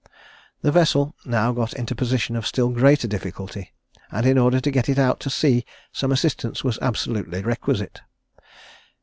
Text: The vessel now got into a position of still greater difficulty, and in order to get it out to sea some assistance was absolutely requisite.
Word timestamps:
The 0.63 0.71
vessel 0.71 1.13
now 1.25 1.51
got 1.51 1.73
into 1.73 1.93
a 1.93 1.95
position 1.95 2.35
of 2.35 2.47
still 2.47 2.69
greater 2.69 3.07
difficulty, 3.07 3.71
and 4.09 4.25
in 4.25 4.35
order 4.35 4.59
to 4.59 4.71
get 4.71 4.89
it 4.89 4.97
out 4.97 5.19
to 5.19 5.29
sea 5.29 5.63
some 5.91 6.11
assistance 6.11 6.63
was 6.63 6.79
absolutely 6.81 7.43
requisite. 7.43 8.01